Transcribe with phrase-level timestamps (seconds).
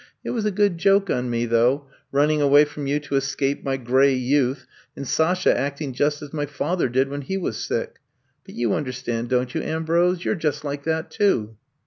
[0.23, 3.83] It was a good joke on me, though, running away from you to escape ^7
[3.83, 7.97] gray youth, and Sasha acting just as my father did when he was sick.
[8.43, 10.25] But you understand, don't you, Ambrose?
[10.25, 11.55] You 're just like that, too.